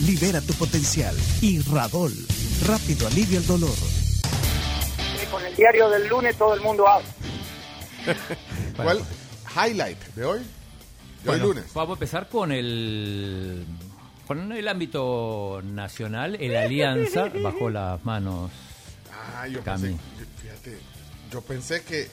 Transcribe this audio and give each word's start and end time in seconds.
Libera 0.00 0.40
tu 0.40 0.52
potencial 0.54 1.14
y 1.40 1.60
Radol. 1.60 2.12
Rápido 2.66 3.06
alivia 3.06 3.38
el 3.38 3.46
dolor. 3.46 3.74
Con 5.30 5.44
el 5.44 5.54
diario 5.54 5.88
del 5.88 6.08
lunes 6.08 6.36
todo 6.36 6.54
el 6.54 6.60
mundo 6.60 6.86
habla. 6.88 7.08
¿Cuál 8.76 9.00
highlight 9.54 9.98
de 10.14 10.24
hoy? 10.24 10.40
De 11.22 11.30
hoy 11.30 11.40
lunes. 11.40 11.64
Vamos 11.72 11.90
a 11.90 11.92
empezar 11.94 12.28
con 12.28 12.50
el 12.52 13.64
con 14.26 14.52
el 14.52 14.68
ámbito 14.68 15.60
nacional. 15.62 16.36
El 16.40 16.56
Alianza 16.56 17.30
bajó 17.42 17.70
las 17.70 18.04
manos. 18.04 18.50
Ah, 19.36 19.46
yo 19.46 19.62
Cami. 19.62 19.88
pensé, 19.88 20.00
fíjate, 20.42 20.78
yo 21.30 21.40
pensé 21.42 21.82
que, 21.84 22.10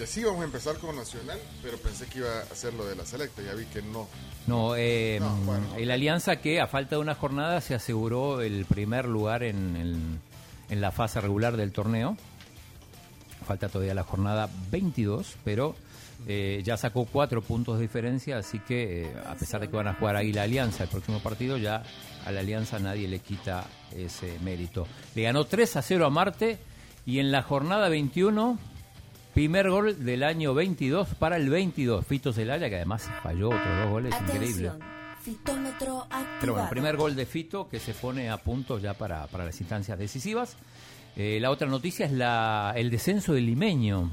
que 0.00 0.06
sí 0.06 0.20
íbamos 0.20 0.40
a 0.40 0.44
empezar 0.44 0.78
con 0.78 0.96
Nacional, 0.96 1.38
pero 1.62 1.76
pensé 1.76 2.06
que 2.06 2.20
iba 2.20 2.30
a 2.30 2.40
hacer 2.50 2.72
lo 2.72 2.86
de 2.86 2.96
la 2.96 3.04
selecta, 3.04 3.42
ya 3.42 3.52
vi 3.52 3.66
que 3.66 3.82
no. 3.82 4.08
No, 4.46 4.74
eh, 4.74 5.18
No, 5.20 5.36
bueno. 5.44 5.66
el 5.76 5.90
Alianza 5.90 6.36
que 6.36 6.58
a 6.58 6.66
falta 6.66 6.96
de 6.96 7.02
una 7.02 7.14
jornada 7.14 7.60
se 7.60 7.74
aseguró 7.74 8.40
el 8.40 8.64
primer 8.64 9.04
lugar 9.04 9.42
en, 9.42 10.18
en 10.70 10.80
la 10.80 10.90
fase 10.90 11.20
regular 11.20 11.58
del 11.58 11.72
torneo. 11.72 12.16
Falta 13.46 13.68
todavía 13.68 13.92
la 13.92 14.04
jornada 14.04 14.48
22, 14.70 15.36
pero 15.44 15.74
eh, 16.26 16.62
ya 16.64 16.78
sacó 16.78 17.04
cuatro 17.04 17.42
puntos 17.42 17.76
de 17.76 17.82
diferencia, 17.82 18.38
así 18.38 18.58
que 18.58 19.02
eh, 19.02 19.12
a 19.26 19.34
pesar 19.34 19.60
de 19.60 19.68
que 19.68 19.76
van 19.76 19.88
a 19.88 19.94
jugar 19.94 20.16
ahí 20.16 20.32
la 20.32 20.44
Alianza 20.44 20.84
el 20.84 20.88
próximo 20.88 21.20
partido, 21.20 21.58
ya 21.58 21.82
a 22.24 22.32
la 22.32 22.40
Alianza 22.40 22.78
nadie 22.78 23.06
le 23.06 23.18
quita 23.18 23.66
ese 23.94 24.38
mérito. 24.40 24.86
Le 25.14 25.24
ganó 25.24 25.44
3 25.44 25.76
a 25.76 25.82
0 25.82 26.06
a 26.06 26.10
Marte 26.10 26.58
y 27.04 27.18
en 27.18 27.32
la 27.32 27.42
jornada 27.42 27.90
21, 27.90 28.58
primer 29.34 29.70
gol 29.70 30.04
del 30.04 30.22
año 30.22 30.54
22 30.54 31.14
para 31.18 31.36
el 31.36 31.48
22. 31.48 32.06
Fito 32.06 32.32
Celaya, 32.32 32.68
que 32.68 32.76
además 32.76 33.08
falló 33.22 33.48
otros 33.48 33.78
dos 33.82 33.90
goles, 33.90 34.14
increíble. 34.20 34.68
Atención, 34.68 34.78
fitómetro 35.22 36.00
activado. 36.02 36.26
Pero 36.40 36.52
bueno, 36.54 36.70
primer 36.70 36.96
gol 36.96 37.14
de 37.16 37.26
Fito 37.26 37.68
que 37.68 37.78
se 37.78 37.94
pone 37.94 38.30
a 38.30 38.36
punto 38.38 38.78
ya 38.78 38.94
para, 38.94 39.26
para 39.26 39.44
las 39.44 39.60
instancias 39.60 39.98
decisivas. 39.98 40.56
Eh, 41.16 41.38
la 41.40 41.50
otra 41.50 41.68
noticia 41.68 42.06
es 42.06 42.12
la, 42.12 42.72
el 42.76 42.90
descenso 42.90 43.32
del 43.32 43.46
Limeño. 43.46 44.10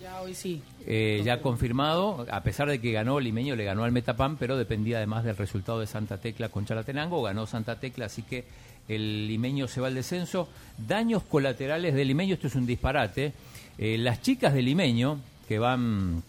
Ya 0.00 0.20
hoy 0.20 0.34
sí. 0.34 0.62
Eh, 0.86 1.22
ya 1.24 1.40
confirmado, 1.40 2.26
a 2.30 2.42
pesar 2.42 2.68
de 2.68 2.80
que 2.80 2.92
ganó 2.92 3.18
Limeño, 3.18 3.56
le 3.56 3.64
ganó 3.64 3.84
al 3.84 3.92
Metapán, 3.92 4.36
pero 4.36 4.56
dependía 4.56 4.98
además 4.98 5.24
del 5.24 5.36
resultado 5.36 5.80
de 5.80 5.86
Santa 5.86 6.18
Tecla 6.18 6.48
con 6.48 6.64
Chalatenango, 6.64 7.22
ganó 7.22 7.46
Santa 7.46 7.80
Tecla, 7.80 8.06
así 8.06 8.22
que 8.22 8.44
el 8.88 9.26
Limeño 9.26 9.66
se 9.66 9.80
va 9.80 9.88
al 9.88 9.94
descenso. 9.94 10.48
Daños 10.78 11.24
colaterales 11.24 11.94
del 11.94 12.08
Limeño, 12.08 12.34
esto 12.34 12.46
es 12.46 12.54
un 12.54 12.66
disparate. 12.66 13.32
Eh, 13.78 13.98
las 13.98 14.22
chicas 14.22 14.54
del 14.54 14.64
Limeño, 14.64 15.20
que 15.48 15.58
van 15.58 16.22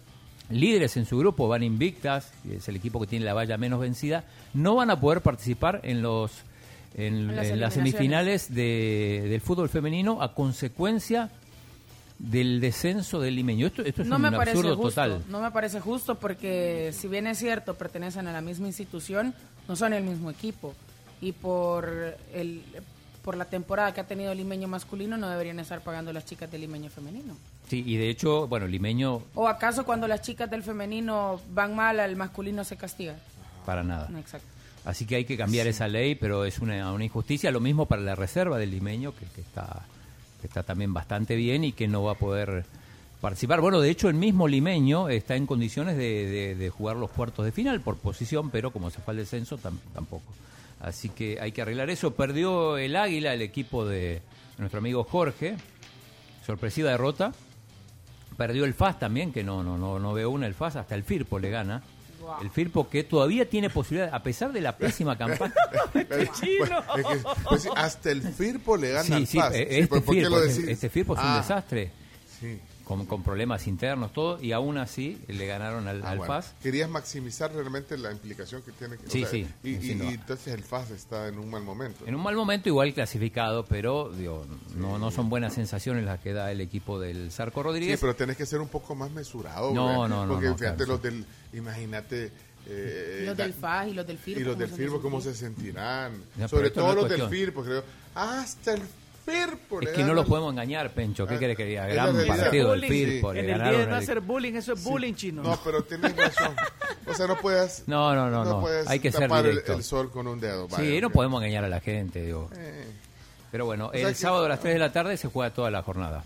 líderes 0.49 0.95
en 0.97 1.05
su 1.05 1.17
grupo, 1.17 1.47
van 1.47 1.63
invictas, 1.63 2.31
es 2.49 2.67
el 2.69 2.75
equipo 2.75 2.99
que 2.99 3.07
tiene 3.07 3.25
la 3.25 3.33
valla 3.33 3.57
menos 3.57 3.79
vencida, 3.79 4.23
no 4.53 4.75
van 4.75 4.89
a 4.89 4.99
poder 4.99 5.21
participar 5.21 5.81
en 5.83 6.01
los 6.01 6.31
en, 6.95 7.03
En 7.13 7.27
las 7.35 7.47
en 7.47 7.59
las 7.59 7.77
eliminaciones. 7.77 7.91
semifinales 7.91 8.53
de- 8.55 9.25
del 9.29 9.41
fútbol 9.41 9.69
femenino 9.69 10.21
a 10.23 10.33
consecuencia 10.33 11.29
del 12.17 12.59
descenso 12.59 13.19
del 13.19 13.35
limeño. 13.35 13.67
Esto, 13.67 13.83
esto 13.83 14.01
es 14.01 14.07
No 14.07 14.15
un 14.15 14.23
me 14.23 14.27
absurdo 14.29 14.75
justo. 14.75 14.89
total. 14.89 15.23
No 15.29 15.39
me 15.41 15.51
parece 15.51 15.79
justo 15.79 16.15
porque 16.15 16.91
si 16.93 17.07
bien 17.07 17.27
es 17.27 17.37
cierto 17.37 17.75
pertenecen 17.75 18.27
a 18.27 18.33
la 18.33 18.41
misma 18.41 18.65
institución, 18.67 19.35
no 19.67 19.75
son 19.75 19.93
el 19.93 20.03
mismo 20.03 20.31
equipo 20.31 20.73
y 21.21 21.33
por 21.33 21.87
el 22.33 22.63
por 23.27 23.35
la 23.35 23.43
temporada 23.43 23.93
que 23.93 23.99
ha 23.99 24.05
tenido 24.07 24.31
el 24.31 24.37
limeño 24.37 24.69
masculino 24.69 25.17
no 25.17 25.27
deberían 25.29 25.59
estar 25.59 25.81
pagando 25.81 26.13
las 26.13 26.23
chicas 26.25 26.49
del 26.49 26.61
limeño 26.61 26.89
femenino. 26.89 27.35
Sí, 27.69 27.83
y 27.85 27.97
de 27.97 28.09
hecho, 28.09 28.47
bueno, 28.47 28.67
limeño 28.67 29.21
¿O 29.35 29.49
acaso 29.49 29.83
cuando 29.83 30.07
las 30.07 30.21
chicas 30.21 30.49
del 30.49 30.63
femenino 30.63 31.41
van 31.53 31.75
mal 31.75 31.99
al 31.99 32.15
masculino 32.15 32.63
se 32.63 32.77
castiga? 32.77 33.15
para 33.65 33.83
nada. 33.83 34.07
No, 34.09 34.17
exacto. 34.17 34.47
Así 34.85 35.05
que 35.05 35.17
hay 35.17 35.25
que 35.25 35.35
cambiar 35.35 35.67
esa 35.67 35.89
ley, 35.89 36.15
pero 36.15 36.45
es 36.45 36.59
una, 36.59 36.93
una 36.93 37.03
injusticia. 37.03 37.51
Lo 37.51 37.59
mismo 37.59 37.85
para 37.85 38.01
la 38.01 38.15
reserva 38.15 38.57
del 38.57 38.71
limeño, 38.71 39.13
que, 39.13 39.25
que 39.25 39.41
está, 39.41 39.81
que 40.39 40.47
está 40.47 40.63
también 40.63 40.93
bastante 40.93 41.35
bien 41.35 41.65
y 41.65 41.73
que 41.73 41.89
no 41.89 42.03
va 42.03 42.13
a 42.13 42.15
poder 42.15 42.63
participar. 43.19 43.59
Bueno, 43.59 43.81
de 43.81 43.89
hecho, 43.89 44.07
el 44.07 44.15
mismo 44.15 44.47
limeño 44.47 45.09
está 45.09 45.35
en 45.35 45.45
condiciones 45.45 45.97
de, 45.97 46.27
de- 46.27 46.55
de 46.55 46.69
jugar 46.69 46.95
los 46.95 47.11
cuartos 47.11 47.43
de 47.43 47.51
final 47.51 47.81
por 47.81 47.97
posición, 47.97 48.51
pero 48.51 48.71
como 48.71 48.89
se 48.89 49.01
fue 49.01 49.11
al 49.11 49.17
descenso, 49.17 49.57
tam- 49.59 49.79
tampoco. 49.93 50.23
Así 50.79 51.09
que 51.09 51.39
hay 51.41 51.51
que 51.51 51.61
arreglar 51.61 51.89
eso. 51.89 52.13
Perdió 52.13 52.77
el 52.77 52.95
Águila, 52.95 53.33
el 53.33 53.41
equipo 53.41 53.85
de 53.85 54.21
nuestro 54.57 54.79
amigo 54.79 55.03
Jorge. 55.03 55.55
Sorpresiva 56.45 56.91
derrota. 56.91 57.33
Perdió 58.37 58.65
el 58.65 58.73
FAS 58.75 58.99
también, 58.99 59.31
que 59.33 59.43
no, 59.43 59.63
no, 59.63 59.77
no, 59.77 59.97
no 59.99 60.13
veo 60.13 60.29
una 60.29 60.45
el 60.45 60.53
FAS, 60.53 60.75
hasta 60.75 60.93
el 60.95 61.03
Firpo 61.03 61.39
le 61.39 61.49
gana. 61.49 61.81
El 62.41 62.49
Firpo 62.51 62.89
que 62.89 63.03
todavía 63.03 63.49
tiene 63.49 63.69
posibilidad, 63.69 64.13
a 64.13 64.21
pesar 64.21 64.51
de 64.51 64.61
la 64.61 64.77
pésima 64.77 65.17
campaña. 65.17 65.53
Pues, 65.93 66.05
es 66.11 66.29
que, 66.41 66.57
pues 67.49 67.67
hasta 67.75 68.11
el 68.11 68.21
Firpo 68.21 68.75
le 68.77 68.89
gana 68.91 69.03
Sí, 69.03 69.13
al 69.13 69.27
sí, 69.27 69.37
FAS. 69.39 69.53
eh, 69.55 69.57
Sí, 69.69 69.75
este, 69.75 69.87
¿por 69.87 70.03
por 70.03 70.13
qué 70.15 70.21
Firpo, 70.21 70.35
lo 70.35 70.41
decís? 70.41 70.67
este 70.67 70.89
Firpo 70.89 71.13
es 71.15 71.19
un 71.19 71.25
Ah, 71.27 71.37
desastre, 71.37 71.91
Sí. 72.39 72.59
Con, 72.87 73.05
con 73.05 73.21
problemas 73.21 73.67
internos, 73.67 74.13
todo, 74.13 74.41
y 74.41 74.53
aún 74.53 74.77
así 74.77 75.19
le 75.27 75.45
ganaron 75.45 75.89
al, 75.89 76.01
Ah, 76.03 76.11
al 76.11 76.17
bueno. 76.19 76.33
FAS. 76.33 76.53
Querías 76.63 76.89
maximizar 76.89 77.51
realmente 77.53 77.97
la 77.97 78.13
implicación 78.13 78.61
que 78.61 78.71
tiene. 78.71 78.95
que- 78.97 79.07
o 79.07 79.09
Sí, 79.09 79.19
sea, 79.21 79.29
sí, 79.29 79.47
Y, 79.63 79.91
entonces 79.91 80.53
el 80.53 80.63
FAS 80.63 80.91
está 80.91 81.27
en 81.27 81.37
un 81.37 81.49
mal 81.49 81.63
momento. 81.63 82.05
En 82.07 82.15
un 82.15 82.23
mal 82.23 82.35
momento, 82.37 82.69
igual 82.69 82.93
clasificado, 82.93 83.65
pero 83.65 84.09
digo, 84.13 84.45
no, 84.75 84.97
no 84.97 85.11
son 85.11 85.29
buenas 85.29 85.53
sensaciones 85.53 86.05
las 86.05 86.21
que 86.21 86.31
da 86.31 86.49
el 86.51 86.61
equipo 86.61 86.97
del 86.97 87.29
Zarco 87.31 87.59
Sí, 87.59 87.63
Rodríguez. 87.65 87.99
pero 87.99 88.15
tenés 88.15 88.37
que 88.37 88.45
ser 88.45 88.61
un 88.61 88.69
poco 88.69 88.95
más 88.95 89.11
mesurado. 89.11 89.73
No, 89.73 90.07
no, 90.07 90.25
no, 90.25 90.33
Porque 90.33 90.47
no, 90.47 90.57
fíjate 90.57 90.77
claro, 90.77 90.93
los 90.93 91.01
del. 91.01 91.25
Imagínate. 91.53 92.31
eh, 92.69 93.23
los 93.25 93.35
del 93.37 93.53
FAS 93.53 93.87
y 93.89 93.93
los 93.93 94.07
del 94.07 94.17
FIRPO. 94.17 94.39
Y 94.41 94.43
los 94.43 94.55
¿cómo 94.55 94.67
del 94.67 94.79
llaman? 94.87 95.01
¿cómo 95.01 95.21
se 95.21 95.33
sentirán? 95.35 96.11
Sobre 96.49 96.69
todo 96.69 96.95
los 96.95 97.09
del. 97.09 97.27
Firpo, 97.27 97.63
creo. 97.63 97.83
Hasta 98.15 98.73
el 98.75 98.81
Firpo. 99.27 99.81
Es 99.81 99.89
que 99.89 100.03
no 100.03 100.13
los 100.13 100.25
podemos 100.25 100.51
engañar, 100.53 100.89
Pencho. 100.91 101.27
¿Qué 101.27 101.35
Ah, 101.35 101.39
querés 101.39 101.57
que 101.57 101.65
diga? 101.65 101.85
Gran 101.87 102.15
partido 102.25 102.71
del. 102.71 102.85
Firpo. 102.85 103.31
En 103.33 103.49
el 103.49 103.61
día 103.61 103.71
de 103.71 103.87
no 103.87 103.95
hacer 103.95 104.21
bullying, 104.21 104.53
eso 104.53 104.73
es 104.73 104.83
bullying 104.83 105.13
chino. 105.13 105.43
No, 105.43 105.59
pero 105.63 105.83
tenés 105.83 106.15
razón. 106.15 106.55
O 107.05 107.13
sea, 107.13 107.27
no 107.27 107.37
puedes. 107.37 107.83
No, 107.87 108.15
no, 108.15 108.29
no, 108.29 108.45
no. 108.45 108.65
Hay 108.87 108.99
que 108.99 109.11
ser 109.11 109.29
directo. 109.31 109.73
el 109.73 109.83
sol 109.83 110.09
con 110.11 110.27
un 110.27 110.39
dedo. 110.39 110.67
Sí, 110.75 110.99
no 111.01 111.09
podemos 111.09 111.41
engañar 111.41 111.63
a 111.65 111.69
la 111.69 111.79
gente, 111.81 112.23
digo. 112.23 112.49
Eh, 112.55 112.87
Pero 113.51 113.65
bueno, 113.65 113.91
sea 113.93 114.07
el 114.09 114.15
sábado 114.15 114.45
a 114.45 114.49
las 114.49 114.59
3 114.59 114.73
de 114.75 114.79
la 114.79 114.91
tarde 114.91 115.17
se 115.17 115.27
juega 115.27 115.53
toda 115.53 115.69
la 115.71 115.81
jornada. 115.83 116.23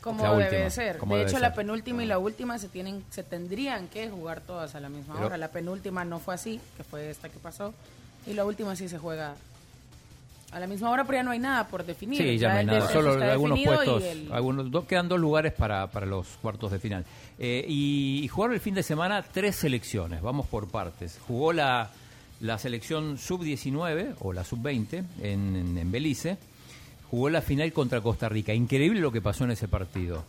Como 0.00 0.22
La 0.22 0.30
debe 0.32 0.44
última, 0.44 0.70
ser. 0.70 0.96
como 0.98 1.14
de 1.14 1.18
debe 1.20 1.30
hecho, 1.30 1.38
ser. 1.40 1.48
la 1.48 1.54
penúltima 1.54 2.02
y 2.02 2.06
la 2.06 2.18
última 2.18 2.58
se 2.58 2.68
tienen, 2.68 3.04
se 3.10 3.22
tendrían 3.22 3.86
que 3.88 4.08
jugar 4.08 4.40
todas 4.40 4.74
a 4.74 4.80
la 4.80 4.88
misma 4.88 5.14
Pero- 5.14 5.26
hora. 5.26 5.36
La 5.36 5.48
penúltima 5.48 6.04
no 6.06 6.18
fue 6.20 6.34
así, 6.34 6.58
que 6.78 6.84
fue 6.84 7.10
esta 7.10 7.28
que 7.28 7.38
pasó, 7.38 7.74
y 8.26 8.32
la 8.32 8.44
última 8.46 8.74
sí 8.76 8.88
se 8.88 8.98
juega 8.98 9.34
a 10.52 10.58
la 10.60 10.66
misma 10.66 10.90
hora, 10.90 11.04
pero 11.04 11.18
ya 11.18 11.22
no 11.22 11.30
hay 11.30 11.38
nada 11.38 11.66
por 11.68 11.84
definir. 11.84 12.18
Sí, 12.20 12.38
ya 12.38 12.52
no 12.52 12.58
hay 12.58 12.66
nada. 12.66 12.88
Solo 12.92 13.12
algunos 13.22 13.58
puestos. 13.60 14.02
el- 14.04 14.32
Algunos, 14.32 14.70
do- 14.70 14.86
quedan 14.86 15.08
dos 15.08 15.18
lugares 15.20 15.52
para, 15.52 15.86
para 15.90 16.06
los 16.06 16.26
cuartos 16.42 16.72
de 16.72 16.78
final. 16.78 17.04
Eh, 17.38 17.64
y, 17.68 18.20
y 18.24 18.28
jugaron 18.28 18.54
el 18.54 18.60
fin 18.60 18.74
de 18.74 18.82
semana 18.82 19.22
tres 19.22 19.56
selecciones. 19.56 20.20
Vamos 20.22 20.46
por 20.46 20.68
partes. 20.68 21.18
Jugó 21.26 21.52
la, 21.52 21.90
la 22.40 22.58
selección 22.58 23.16
sub-19 23.18 24.14
o 24.20 24.32
la 24.32 24.44
sub-20 24.44 25.04
en, 25.22 25.56
en, 25.56 25.78
en 25.78 25.90
Belice. 25.92 26.36
Jugó 27.10 27.28
la 27.30 27.42
final 27.42 27.72
contra 27.72 28.00
Costa 28.00 28.28
Rica. 28.28 28.52
Increíble 28.54 29.00
lo 29.00 29.10
que 29.12 29.20
pasó 29.20 29.44
en 29.44 29.52
ese 29.52 29.68
partido. 29.68 30.24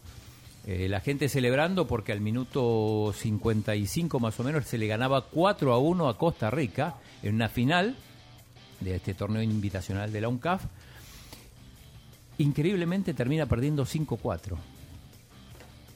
Eh, 0.68 0.88
la 0.88 1.00
gente 1.00 1.28
celebrando 1.30 1.88
porque 1.88 2.12
al 2.12 2.22
minuto 2.22 3.14
55 3.18 4.20
más 4.20 4.40
o 4.40 4.44
menos 4.44 4.66
se 4.66 4.78
le 4.78 4.86
ganaba 4.86 5.22
4 5.26 5.74
a 5.74 5.80
1 5.80 6.08
a 6.08 6.18
Costa 6.20 6.52
Rica 6.52 6.96
en 7.24 7.34
una 7.36 7.50
final 7.50 7.96
de 8.82 8.96
este 8.96 9.14
torneo 9.14 9.42
invitacional 9.42 10.12
de 10.12 10.22
la 10.22 10.28
UNCAF. 10.28 10.64
Increíblemente 12.38 13.14
termina 13.14 13.46
perdiendo 13.46 13.86
5-4. 13.86 14.58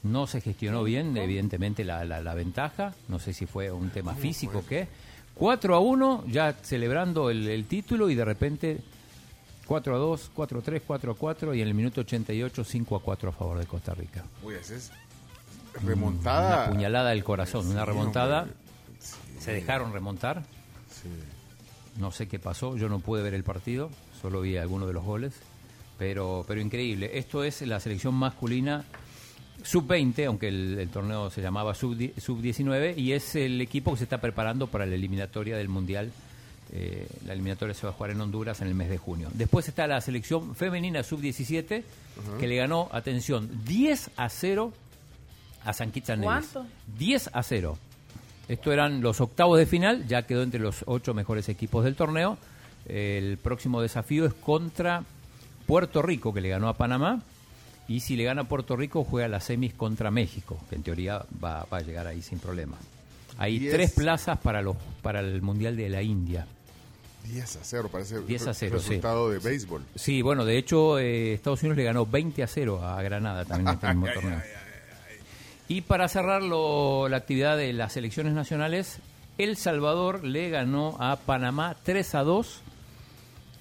No 0.04 0.28
se 0.28 0.42
gestionó 0.42 0.84
bien, 0.84 1.18
evidentemente, 1.18 1.84
la, 1.84 2.06
la- 2.06 2.22
la 2.22 2.34
ventaja. 2.36 2.94
No 3.08 3.18
sé 3.18 3.34
si 3.34 3.46
fue 3.48 3.72
un 3.72 3.90
tema 3.90 4.14
físico 4.14 4.60
o 4.60 4.66
qué. 4.66 4.88
4 5.34 5.76
a 5.76 5.80
1, 5.80 6.26
ya 6.28 6.54
celebrando 6.54 7.30
el, 7.30 7.48
el 7.48 7.66
título 7.66 8.10
y 8.10 8.16
de 8.16 8.24
repente 8.24 8.78
4 9.66 9.96
a 9.96 9.98
2, 9.98 10.32
4 10.34 10.60
a 10.60 10.62
3, 10.62 10.82
4 10.86 11.12
a 11.12 11.16
4 11.16 11.54
y 11.56 11.62
en 11.62 11.68
el 11.68 11.74
minuto 11.74 12.02
88 12.02 12.64
5 12.64 12.96
a 12.96 13.02
4 13.02 13.30
a 13.30 13.32
favor 13.34 13.58
de 13.58 13.66
Costa 13.66 13.94
Rica. 13.96 14.24
Uy, 14.44 14.54
ese 14.54 14.76
es 14.78 14.92
Una 15.82 15.90
remontada. 15.90 16.70
puñalada 16.70 17.10
del 17.10 17.24
corazón, 17.24 17.68
una 17.68 17.82
Sí, 17.82 17.88
remontada. 17.88 18.42
hombre. 18.44 18.56
Sí, 19.00 19.16
Se 19.40 19.52
dejaron 19.54 19.92
remontar. 19.92 20.44
sí. 20.90 21.10
No 22.00 22.12
sé 22.12 22.27
qué 22.27 22.39
pasó, 22.39 22.75
yo 22.77 22.89
no 22.89 23.00
pude 23.00 23.24
ver 23.24 23.33
el 23.33 23.44
partido, 23.44 23.89
solo 24.21 24.42
vi 24.42 24.57
algunos 24.57 24.88
de 24.88 24.94
los 24.94 25.03
goles, 25.03 25.33
pero, 25.97 26.44
pero 26.47 26.59
increíble. 26.59 27.18
Esto 27.18 27.44
es 27.44 27.62
la 27.62 27.80
selección 27.80 28.13
masculina 28.15 28.83
sub-20, 29.63 30.25
aunque 30.27 30.50
el, 30.50 30.77
el 30.77 30.89
torneo 30.89 31.30
se 31.30 31.42
llamaba 31.42 31.74
sub- 31.74 32.13
sub-19, 32.19 32.97
y 32.97 33.13
es 33.13 33.36
el 33.36 33.62
equipo 33.62 33.92
que 33.92 33.97
se 34.00 34.03
está 34.03 34.19
preparando 34.19 34.68
para 34.68 34.86
la 34.86 34.95
eliminatoria 34.95 35.56
del 35.57 35.69
Mundial. 35.69 36.12
Eh, 36.74 37.07
la 37.25 37.33
eliminatoria 37.33 37.74
se 37.74 37.86
va 37.86 37.92
a 37.92 37.94
jugar 37.94 38.12
en 38.12 38.19
Honduras 38.21 38.59
en 38.62 38.68
el 38.68 38.75
mes 38.75 38.89
de 38.89 38.98
junio. 38.98 39.30
Después 39.33 39.68
está 39.68 39.88
la 39.88 40.01
selección 40.01 40.56
femenina 40.56 41.01
sub-17, 41.03 41.83
que 42.39 42.48
le 42.48 42.56
ganó, 42.57 42.89
atención, 42.91 43.50
10 43.65 44.12
a 44.18 44.30
0 44.30 44.74
a 45.63 45.74
San 45.74 45.91
Kitts 45.91 46.09
and 46.09 46.24
Nevis. 46.25 46.50
¿Cuánto? 46.51 46.69
10 46.98 47.30
a 47.33 47.41
0. 47.44 47.77
Esto 48.47 48.71
eran 48.71 49.01
los 49.01 49.21
octavos 49.21 49.57
de 49.57 49.65
final, 49.65 50.07
ya 50.07 50.24
quedó 50.24 50.44
entre 50.44 50.59
los 50.59 50.83
ocho 50.86 51.13
mejores 51.13 51.50
equipos 51.50 51.83
del 51.83 51.95
torneo. 51.95 52.38
El 52.88 53.38
próximo 53.38 53.81
desafío 53.81 54.25
es 54.25 54.33
contra 54.33 55.03
Puerto 55.65 56.01
Rico, 56.01 56.33
que 56.33 56.42
le 56.42 56.50
ganó 56.50 56.68
a 56.69 56.74
Panamá. 56.74 57.21
Y 57.88 58.00
si 58.00 58.15
le 58.15 58.24
gana 58.24 58.44
a 58.44 58.45
Puerto 58.45 58.75
Rico, 58.75 59.03
juega 59.03 59.27
las 59.27 59.45
semis 59.45 59.74
contra 59.74 60.12
México, 60.12 60.59
que 60.69 60.75
en 60.75 60.83
teoría 60.83 61.24
va, 61.44 61.65
va 61.71 61.77
a 61.77 61.81
llegar 61.81 62.07
ahí 62.07 62.21
sin 62.21 62.39
problema. 62.39 62.77
Hay 63.38 63.59
Diez. 63.59 63.74
tres 63.74 63.92
plazas 63.92 64.39
para, 64.39 64.62
los, 64.62 64.75
para 65.01 65.19
el 65.19 65.41
Mundial 65.41 65.75
de 65.75 65.89
la 65.89 66.01
India. 66.01 66.48
10 67.25 67.56
a 67.56 67.59
0, 67.63 67.89
parece 67.91 68.21
10 68.21 68.48
a 68.48 68.53
0, 68.53 68.80
sí. 68.80 68.88
resultado 68.88 69.30
de 69.30 69.39
béisbol. 69.39 69.83
Sí, 69.95 70.21
bueno, 70.21 70.45
de 70.45 70.57
hecho, 70.57 71.00
eh, 71.00 71.33
Estados 71.33 71.62
Unidos 71.63 71.77
le 71.77 71.83
ganó 71.83 72.06
20 72.06 72.44
a 72.44 72.48
0 72.48 72.83
a 72.83 73.01
Granada 73.01 73.45
también 73.45 73.69
en 73.69 73.74
este 73.74 73.88
mismo 73.88 74.07
torneo. 74.13 74.41
Y 75.67 75.81
para 75.81 76.07
cerrar 76.07 76.44
lo- 76.44 77.09
la 77.09 77.17
actividad 77.17 77.57
de 77.57 77.73
las 77.73 77.94
selecciones 77.94 78.33
nacionales, 78.33 79.00
El 79.38 79.57
Salvador 79.57 80.23
le 80.23 80.50
ganó 80.50 80.95
a 81.00 81.15
Panamá 81.17 81.75
3 81.83 82.15
a 82.15 82.23
2 82.23 82.62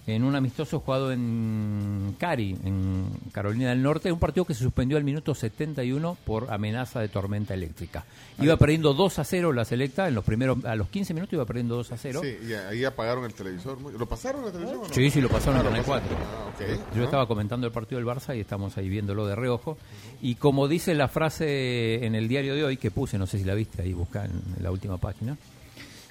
en 0.06 0.22
un 0.22 0.36
amistoso 0.36 0.80
jugado 0.80 1.12
en 1.12 2.14
Cari, 2.18 2.56
en 2.64 3.06
Carolina 3.32 3.70
del 3.70 3.82
Norte, 3.82 4.12
un 4.12 4.18
partido 4.18 4.44
que 4.44 4.52
se 4.52 4.62
suspendió 4.62 4.98
al 4.98 5.04
minuto 5.04 5.34
71 5.34 6.18
por 6.26 6.52
amenaza 6.52 7.00
de 7.00 7.08
tormenta 7.08 7.54
eléctrica. 7.54 8.04
Iba 8.38 8.56
perdiendo 8.58 8.92
2 8.92 9.18
a 9.18 9.24
0 9.24 9.52
la 9.54 9.64
selecta, 9.64 10.06
en 10.06 10.14
los 10.14 10.22
primeros, 10.24 10.62
a 10.66 10.74
los 10.76 10.88
15 10.88 11.14
minutos 11.14 11.32
iba 11.32 11.46
perdiendo 11.46 11.76
2 11.76 11.92
a 11.92 11.96
0. 11.96 12.20
Sí, 12.22 12.36
y 12.48 12.52
ahí 12.52 12.84
apagaron 12.84 13.24
el 13.24 13.32
televisor. 13.32 13.78
¿Lo 13.80 14.06
pasaron 14.06 14.40
en 14.40 14.46
la 14.46 14.52
televisión 14.52 14.80
o 14.84 14.88
no? 14.88 14.92
Sí, 14.94 15.10
sí, 15.10 15.20
lo 15.22 15.28
pasaron 15.30 15.60
en 15.60 15.66
Ah, 15.66 15.70
Canal. 15.70 15.84
4. 15.84 16.16
Ah. 16.16 16.94
Yo 16.96 17.04
estaba 17.04 17.26
comentando 17.26 17.66
el 17.66 17.72
partido 17.72 17.98
del 17.98 18.06
Barça 18.06 18.36
y 18.36 18.40
estamos 18.40 18.76
ahí 18.76 18.88
viéndolo 18.90 19.26
de 19.26 19.34
reojo. 19.34 19.78
Y 20.20 20.34
como 20.34 20.68
dice 20.68 20.94
la 20.94 21.08
frase 21.08 22.04
en 22.04 22.14
el 22.14 22.28
diario 22.28 22.54
de 22.54 22.64
hoy, 22.64 22.76
que 22.76 22.90
puse, 22.90 23.16
no 23.16 23.26
sé 23.26 23.38
si 23.38 23.44
la 23.44 23.54
viste 23.54 23.80
ahí, 23.82 23.92
busca 23.94 24.24
en, 24.26 24.32
en 24.56 24.62
la 24.62 24.70
última 24.70 24.98
página. 24.98 25.36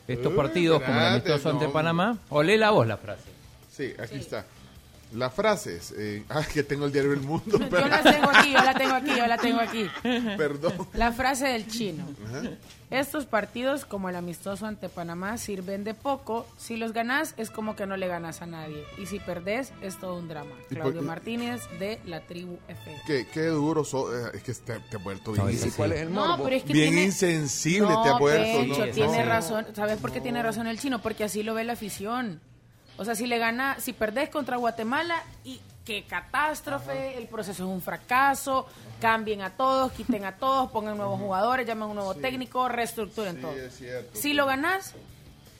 Estos 0.08 0.34
Eh, 0.34 0.36
partidos, 0.36 0.82
como 0.82 1.00
el 1.00 1.06
amistoso 1.06 1.50
ante. 1.50 1.68
Panamá, 1.70 2.18
o 2.30 2.42
lee 2.44 2.58
la 2.58 2.72
voz 2.72 2.88
la 2.88 2.98
frase. 2.98 3.33
Sí, 3.76 3.94
aquí 4.00 4.16
está. 4.18 4.46
La 5.14 5.30
frase 5.30 5.76
es... 5.78 5.94
eh, 5.96 6.24
ah, 6.30 6.42
que 6.52 6.64
tengo 6.64 6.86
el 6.86 6.92
diario 6.92 7.12
del 7.12 7.22
mundo. 7.22 7.60
Yo 7.70 7.88
la 7.88 8.02
tengo 8.02 8.30
aquí, 8.32 8.52
yo 8.52 8.64
la 8.64 8.74
tengo 8.74 8.94
aquí, 8.96 9.10
yo 9.16 9.28
la 9.28 9.38
tengo 9.38 9.60
aquí. 9.60 9.88
Perdón. 10.38 10.88
La 10.94 11.12
frase 11.12 11.48
del 11.48 11.68
chino. 11.68 12.04
Ajá. 12.28 12.50
Estos 12.90 13.26
partidos, 13.26 13.86
como 13.86 14.10
el 14.10 14.16
amistoso 14.16 14.66
ante 14.68 14.88
Panamá, 14.90 15.38
sirven 15.38 15.84
de 15.84 15.94
poco. 15.96 16.48
Si 16.58 16.78
los 16.78 16.94
ganás, 16.94 17.34
es 17.38 17.50
como 17.52 17.76
que 17.76 17.86
no 17.88 17.96
le 17.98 18.08
ganas 18.08 18.42
a 18.42 18.46
nadie. 18.48 18.84
Y 19.00 19.06
si 19.08 19.20
perdés, 19.20 19.72
es 19.82 20.00
todo 20.00 20.16
un 20.18 20.28
drama. 20.28 20.52
¿Y 20.70 20.76
por 20.76 20.82
Claudio 20.84 21.02
qué? 21.02 21.06
Martínez, 21.08 21.62
de 21.80 22.00
la 22.06 22.22
tribu 22.22 22.58
F. 22.68 23.02
Qué, 23.08 23.28
qué 23.32 23.46
duro 23.48 23.84
so- 23.84 24.16
eh, 24.16 24.32
es 24.36 24.44
que 24.44 24.54
te, 24.54 24.80
te 24.80 24.98
has 24.98 25.04
vuelto 25.04 25.32
bien, 25.32 25.46
No, 25.46 25.52
sí, 25.52 25.58
insen- 25.58 25.64
sí. 25.70 25.72
¿Cuál 25.76 25.92
es 25.94 26.02
el 26.02 26.14
No, 26.14 26.44
pero 26.44 26.56
es 26.56 26.64
que 26.64 26.74
bien 26.74 26.90
tiene... 26.90 27.06
insensible 27.06 27.90
no, 27.90 28.04
te 28.04 28.10
has 28.10 28.20
vuelto. 28.20 28.60
Pencho, 28.60 28.86
¿no? 28.88 28.92
tiene 28.94 29.20
No. 29.24 29.30
razón. 29.30 29.66
¿Sabes 29.76 29.98
por 30.00 30.12
qué 30.12 30.22
tiene 30.22 30.42
razón 30.44 30.66
el 30.68 30.80
chino? 30.80 31.02
Porque 31.02 31.24
así 31.24 31.42
lo 31.44 31.54
ve 31.56 31.64
la 31.64 31.74
afición. 31.74 32.42
O 32.98 33.06
sea, 33.06 33.16
si 33.16 33.26
le 33.28 33.38
gana, 33.40 33.78
si 33.80 33.94
perdés 33.94 34.30
contra 34.30 34.58
Guatemala 34.58 35.22
y 35.44 35.60
qué 35.86 36.04
catástrofe, 36.08 37.18
el 37.18 37.28
proceso 37.28 37.64
es 37.64 37.70
un 37.70 37.82
fracaso, 37.82 38.68
cambien 39.02 39.42
a 39.42 39.50
todos, 39.52 39.92
quiten 39.92 40.24
a 40.26 40.34
todos, 40.38 40.70
pongan 40.72 40.96
nuevos 40.98 41.20
jugadores, 41.20 41.66
llamen 41.68 41.84
a 41.84 41.88
un 41.88 41.96
nuevo 41.96 42.16
técnico, 42.16 42.70
reestructuren 42.70 43.42
todo. 43.42 43.52
es 43.54 43.76
cierto. 43.78 44.12
Si 44.18 44.34
lo 44.34 44.46
ganás, 44.46 44.94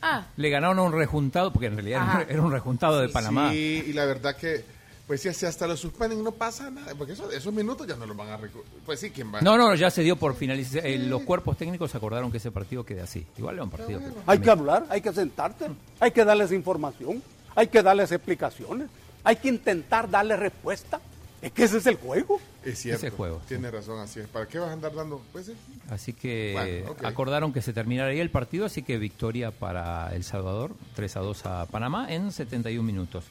ah, 0.02 0.26
Le 0.38 0.50
ganaron 0.50 0.80
a 0.80 0.84
un 0.84 0.94
rejuntado, 0.94 1.52
porque 1.52 1.68
en 1.68 1.74
realidad 1.76 2.02
era 2.02 2.04
un- 2.06 2.10
Ajá. 2.22 2.26
era 2.30 2.42
un 2.42 2.52
rejuntado 2.52 3.00
de 3.02 3.10
Panamá. 3.10 3.52
Sí, 3.52 3.84
y 3.88 3.94
la 3.94 4.06
verdad 4.06 4.36
que, 4.36 4.64
pues 5.08 5.22
si 5.22 5.30
así 5.30 5.46
hasta 5.46 5.68
lo 5.68 5.76
suspenden 5.76 6.24
no 6.24 6.32
pasa 6.32 6.70
nada, 6.72 6.94
porque 6.96 7.14
eso- 7.14 7.30
esos 7.32 7.54
minutos 7.54 7.86
ya 7.86 7.96
no 7.96 8.06
los 8.06 8.16
van 8.16 8.30
a 8.30 8.40
Pues 8.86 9.00
sí, 9.00 9.10
¿quién 9.10 9.34
va? 9.34 9.42
No, 9.42 9.58
no, 9.58 9.76
ya 9.76 9.90
se 9.90 10.02
dio 10.02 10.16
por 10.16 10.36
finalizar. 10.36 10.86
Eh, 10.86 10.98
los 10.98 11.24
cuerpos 11.24 11.58
técnicos 11.58 11.94
acordaron 11.96 12.32
que 12.32 12.38
ese 12.38 12.52
partido 12.52 12.86
quede 12.86 13.02
así. 13.02 13.26
Igual 13.38 13.56
era 13.56 13.64
un 13.66 13.70
partido. 13.70 14.00
Hay 14.26 14.40
que 14.40 14.50
hablar, 14.50 14.86
hay 14.90 15.02
que 15.02 15.12
sentarse, 15.14 15.68
hay 16.00 16.12
que 16.12 16.24
darles 16.24 16.52
información, 16.52 17.22
hay 17.56 17.68
que 17.68 17.84
darles 17.84 18.12
explicaciones, 18.12 18.90
hay 19.24 19.36
que 19.36 19.50
intentar 19.50 20.10
darles 20.10 20.40
respuesta. 20.40 21.00
Es 21.42 21.52
que 21.52 21.66
ese 21.66 21.80
es 21.80 21.86
el 21.88 21.96
juego. 21.98 22.40
Es 22.64 22.80
cierto. 22.80 23.06
Ese 23.06 23.14
juego, 23.14 23.42
Tiene 23.50 23.70
razón, 23.70 24.00
así 24.00 24.22
es. 24.22 24.28
¿Para 24.30 24.48
qué 24.48 24.60
vas 24.60 24.70
a 24.70 24.72
andar 24.74 24.94
dando? 24.96 25.22
Pues 25.34 25.48
sí. 25.48 25.54
Así 25.90 26.14
que 26.14 26.86
Bueno, 26.86 26.96
acordaron 27.06 27.52
que 27.52 27.62
se 27.62 27.74
terminara 27.74 28.12
ahí 28.12 28.22
el 28.22 28.30
partido, 28.30 28.66
así 28.66 28.82
que 28.82 28.98
victoria 28.98 29.52
para 29.52 30.16
El 30.16 30.24
Salvador, 30.24 30.72
3 30.96 31.18
a 31.18 31.20
2 31.20 31.46
a 31.46 31.66
Panamá 31.66 32.08
en 32.14 32.32
71 32.32 32.86
minutos. 32.88 33.26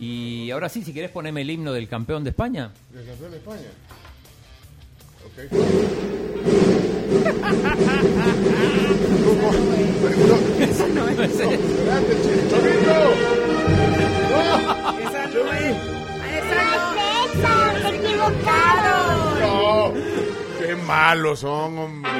Y 0.00 0.50
ahora 0.50 0.68
sí, 0.68 0.82
si 0.84 0.92
querés 0.92 1.10
ponerme 1.10 1.42
el 1.42 1.50
himno 1.50 1.72
del 1.72 1.88
campeón 1.88 2.22
de 2.24 2.30
España. 2.30 2.70
¿El 2.94 3.04
campeón 3.06 3.30
de 3.32 3.36
España? 3.38 3.68
Ok. 5.26 6.48
¡Espérate, 10.78 12.14
Ch- 12.22 12.50
Chavito! 12.50 12.98
esa 15.02 15.26
no 15.26 15.52
es. 15.52 15.76
¡Esa 16.38 16.62
no! 16.94 17.08
¡Se 17.82 17.96
equivocaron! 17.96 19.40
¡No! 19.40 19.92
¡Qué 20.60 20.76
malos 20.86 21.40
son, 21.40 21.78
hombre! 21.78 22.10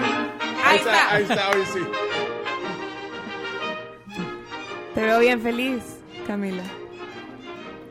Ahí 0.65 0.77
está. 0.79 1.15
Ahí 1.15 1.23
está, 1.23 1.51
hoy 1.51 1.63
sí. 1.73 1.81
Te 4.95 5.01
veo 5.03 5.19
bien 5.21 5.41
feliz, 5.41 5.83
Camila. 6.27 6.65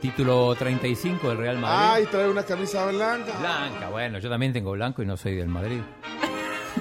Título 0.01 0.53
35 0.55 1.29
del 1.29 1.38
Real 1.38 1.57
Madrid. 1.57 1.89
Ay, 1.94 2.05
trae 2.11 2.29
una 2.29 2.44
camisa 2.44 2.85
blanca. 2.91 3.31
Blanca, 3.39 3.89
bueno, 3.89 4.19
yo 4.19 4.29
también 4.29 4.53
tengo 4.53 4.71
blanco 4.71 5.01
y 5.01 5.05
no 5.05 5.17
soy 5.17 5.35
del 5.35 5.47
Madrid. 5.47 5.79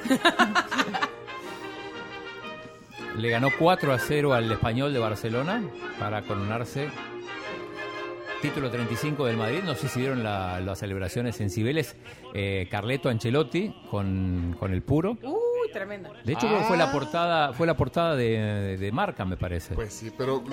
Le 3.16 3.30
ganó 3.30 3.48
4 3.58 3.92
a 3.94 3.98
0 3.98 4.34
al 4.34 4.52
español 4.52 4.92
de 4.92 4.98
Barcelona 4.98 5.62
para 5.98 6.20
coronarse 6.22 6.90
título 8.42 8.70
35 8.70 9.24
del 9.24 9.38
Madrid. 9.38 9.60
No 9.64 9.75
sé 9.75 9.88
si 9.88 10.00
vieron 10.00 10.23
la- 10.23 10.61
las 10.61 10.78
celebraciones 10.80 11.40
en 11.40 11.49
Cibeles. 11.49 11.96
Eh, 12.35 12.68
Carleto 12.70 13.08
Ancelotti 13.08 13.75
con, 13.90 14.54
con 14.58 14.75
el 14.75 14.82
puro. 14.82 15.16
Uy, 15.23 15.73
tremenda. 15.73 16.11
De 16.25 16.32
hecho, 16.35 16.46
creo 16.46 16.58
que 16.58 16.64
fue 16.66 16.76
la 16.76 16.92
portada, 16.92 17.54
fue 17.54 17.66
la 17.66 17.75
portada 17.75 18.14
de, 18.14 18.76
de 18.78 18.92
marca, 18.92 19.25
me 19.25 19.38
parece. 19.38 19.75
Pues 19.75 19.94
sí, 19.94 20.12
pero 20.16 20.44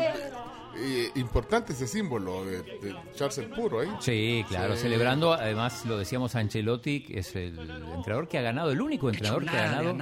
eh, 0.75 1.11
importante 1.15 1.73
ese 1.73 1.87
símbolo 1.87 2.45
de, 2.45 2.61
de 2.63 2.95
echarse 3.13 3.41
el 3.41 3.49
puro 3.49 3.79
ahí. 3.81 3.89
Sí, 3.99 4.43
claro, 4.47 4.75
Sí. 4.75 4.83
celebrando, 4.83 5.33
además 5.33 5.85
lo 5.85 5.97
decíamos 5.97 6.35
Ancelotti, 6.35 7.01
que 7.03 7.19
es 7.19 7.35
el 7.35 7.57
entrenador 7.95 8.27
que 8.27 8.37
ha 8.37 8.41
ganado, 8.41 8.71
el 8.71 8.81
único 8.81 9.09
entrenador 9.09 9.43
que 9.45 9.51
ha 9.57 9.71
ganado 9.71 9.95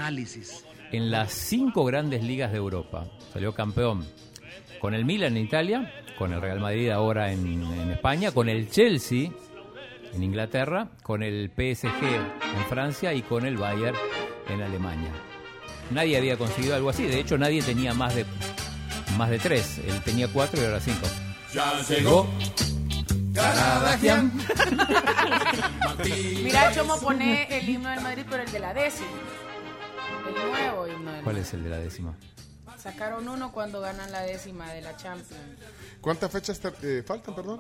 en 0.91 1.09
las 1.11 1.31
cinco 1.31 1.85
grandes 1.85 2.23
ligas 2.23 2.51
de 2.51 2.57
Europa. 2.57 3.07
Salió 3.33 3.53
campeón 3.53 4.05
con 4.79 4.93
el 4.93 5.05
Milan 5.05 5.37
en 5.37 5.45
Italia, 5.45 5.93
con 6.17 6.33
el 6.33 6.41
Real 6.41 6.59
Madrid 6.59 6.89
ahora 6.89 7.31
en, 7.31 7.45
en 7.63 7.91
España, 7.91 8.31
con 8.31 8.49
el 8.49 8.69
Chelsea 8.69 9.29
en 10.13 10.23
Inglaterra, 10.23 10.89
con 11.03 11.23
el 11.23 11.49
PSG 11.49 11.85
en 12.03 12.65
Francia 12.69 13.13
y 13.13 13.21
con 13.21 13.45
el 13.45 13.55
Bayern 13.57 13.95
en 14.49 14.61
Alemania. 14.61 15.11
Nadie 15.91 16.17
había 16.17 16.37
conseguido 16.37 16.75
algo 16.75 16.89
así, 16.89 17.03
de 17.03 17.19
hecho 17.19 17.37
nadie 17.37 17.61
tenía 17.61 17.93
más 17.93 18.15
de 18.15 18.25
más 19.17 19.29
de 19.29 19.39
tres, 19.39 19.77
él 19.79 20.01
tenía 20.03 20.27
cuatro 20.27 20.61
y 20.61 20.65
ahora 20.65 20.79
cinco. 20.79 21.07
Ya 21.53 21.81
Llegó 21.89 22.27
Mira, 26.43 26.73
Chomo 26.73 26.99
pone 26.99 27.47
el 27.57 27.67
himno 27.69 27.89
del 27.89 28.01
Madrid, 28.01 28.25
pero 28.29 28.43
el 28.43 28.51
de 28.51 28.59
la 28.59 28.73
décima. 28.73 29.07
El 30.27 30.51
nuevo 30.51 30.87
himno 30.87 31.11
del 31.11 31.23
¿Cuál 31.23 31.35
Madrid. 31.35 31.47
es 31.47 31.53
el 31.53 31.63
de 31.63 31.69
la 31.69 31.77
décima? 31.77 32.13
Sacaron 32.77 33.27
uno 33.27 33.51
cuando 33.51 33.79
ganan 33.81 34.11
la 34.11 34.21
décima 34.21 34.71
de 34.73 34.81
la 34.81 34.97
Champions. 34.97 35.31
¿Cuántas 36.01 36.31
fechas 36.31 36.59
te- 36.59 36.99
eh, 36.99 37.03
faltan, 37.03 37.35
perdón? 37.35 37.59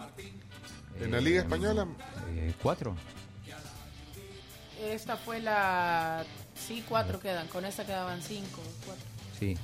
En 0.99 1.11
la 1.11 1.21
Liga 1.21 1.41
Española. 1.41 1.85
Eh, 2.33 2.53
¿Cuatro? 2.61 2.95
Esta 4.81 5.15
fue 5.15 5.39
la... 5.39 6.25
Sí, 6.55 6.83
cuatro 6.89 7.19
quedan. 7.19 7.47
Con 7.47 7.65
esta 7.65 7.85
quedaban 7.85 8.21
cinco. 8.21 8.61
Cuatro. 8.85 9.03
Sí. 9.39 9.55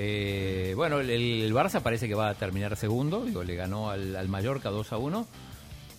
Eh, 0.00 0.74
bueno, 0.76 1.00
el, 1.00 1.10
el 1.10 1.52
Barça 1.52 1.80
parece 1.82 2.06
que 2.06 2.14
va 2.14 2.28
a 2.30 2.34
terminar 2.34 2.76
segundo. 2.76 3.24
Digo, 3.24 3.42
le 3.42 3.56
ganó 3.56 3.90
al, 3.90 4.14
al 4.14 4.28
Mallorca 4.28 4.70
2 4.70 4.92
a 4.92 4.96
1. 4.98 5.26